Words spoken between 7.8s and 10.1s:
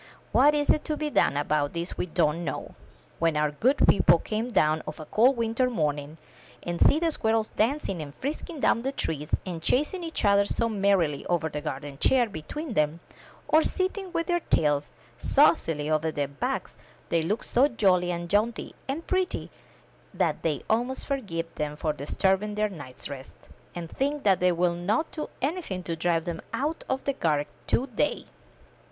and frisking down the trees, and chasing